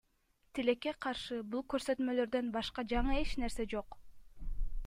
Тилекке 0.55 0.93
каршы, 1.05 1.37
бул 1.51 1.63
көрсөтмөлөрдөн 1.73 2.51
башка 2.57 2.87
жаңы 2.95 3.21
эч 3.23 3.37
нерсе 3.45 3.71
жок. 3.75 4.01